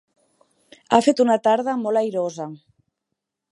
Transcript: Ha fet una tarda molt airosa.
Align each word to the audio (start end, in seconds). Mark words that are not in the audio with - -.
Ha 0.91 0.99
fet 1.09 1.21
una 1.25 1.37
tarda 1.49 1.77
molt 1.83 2.03
airosa. 2.03 2.51